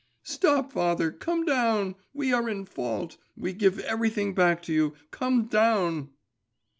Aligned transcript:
'Stop, 0.23 0.71
father; 0.73 1.11
come 1.11 1.45
down. 1.45 1.93
We 2.11 2.33
are 2.33 2.49
in 2.49 2.65
fault; 2.65 3.17
we 3.37 3.53
give 3.53 3.77
everything 3.81 4.33
back 4.33 4.63
to 4.63 4.73
you. 4.73 4.95
Come 5.11 5.45
down. 5.45 6.09